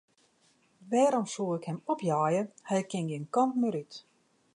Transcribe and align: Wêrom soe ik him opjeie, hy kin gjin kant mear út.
Wêrom 0.91 1.27
soe 1.33 1.55
ik 1.57 1.67
him 1.69 1.79
opjeie, 1.93 2.41
hy 2.69 2.79
kin 2.91 3.05
gjin 3.09 3.27
kant 3.33 3.53
mear 3.59 3.75
út. 3.81 3.93